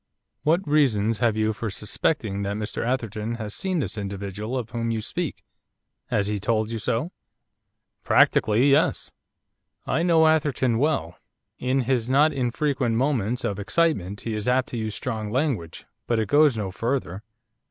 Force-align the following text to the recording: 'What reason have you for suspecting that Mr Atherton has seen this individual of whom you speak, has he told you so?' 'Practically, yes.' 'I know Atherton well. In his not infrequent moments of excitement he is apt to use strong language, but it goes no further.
'What 0.41 0.67
reason 0.67 1.13
have 1.13 1.37
you 1.37 1.53
for 1.53 1.69
suspecting 1.69 2.41
that 2.41 2.57
Mr 2.57 2.83
Atherton 2.83 3.35
has 3.35 3.53
seen 3.53 3.77
this 3.77 3.99
individual 3.99 4.57
of 4.57 4.71
whom 4.71 4.89
you 4.89 4.99
speak, 4.99 5.43
has 6.07 6.25
he 6.25 6.39
told 6.39 6.71
you 6.71 6.79
so?' 6.79 7.11
'Practically, 8.03 8.71
yes.' 8.71 9.11
'I 9.85 10.01
know 10.01 10.25
Atherton 10.25 10.79
well. 10.79 11.19
In 11.59 11.81
his 11.81 12.09
not 12.09 12.33
infrequent 12.33 12.95
moments 12.95 13.43
of 13.43 13.59
excitement 13.59 14.21
he 14.21 14.33
is 14.33 14.47
apt 14.47 14.69
to 14.69 14.77
use 14.77 14.95
strong 14.95 15.31
language, 15.31 15.85
but 16.07 16.17
it 16.17 16.27
goes 16.27 16.57
no 16.57 16.71
further. 16.71 17.21